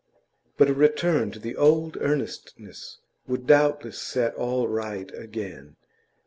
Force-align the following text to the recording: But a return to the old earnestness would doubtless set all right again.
But 0.57 0.67
a 0.67 0.73
return 0.73 1.29
to 1.29 1.37
the 1.37 1.55
old 1.55 1.95
earnestness 2.01 2.97
would 3.27 3.45
doubtless 3.45 3.99
set 4.01 4.33
all 4.33 4.67
right 4.67 5.11
again. 5.13 5.75